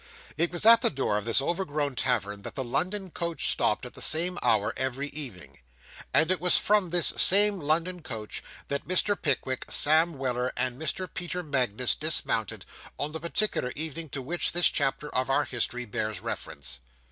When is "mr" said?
8.87-9.15, 10.81-11.07